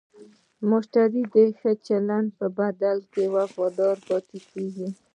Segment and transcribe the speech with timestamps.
[0.69, 4.87] مشتری د ښه چلند په بدل کې وفادار پاتې کېږي.